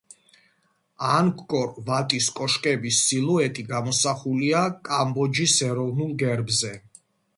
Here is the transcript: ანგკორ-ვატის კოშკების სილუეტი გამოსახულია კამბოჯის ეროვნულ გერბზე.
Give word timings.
ანგკორ-ვატის 1.09 2.29
კოშკების 2.39 3.01
სილუეტი 3.09 3.67
გამოსახულია 3.75 4.63
კამბოჯის 4.89 5.59
ეროვნულ 5.69 6.17
გერბზე. 6.25 6.73